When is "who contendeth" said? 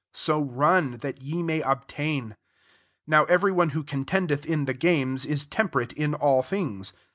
3.69-4.47